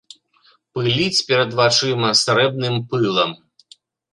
Пыліць 0.77 1.25
перад 1.29 1.53
вачыма 1.59 2.09
срэбным 2.23 2.75
пылам. 2.95 3.37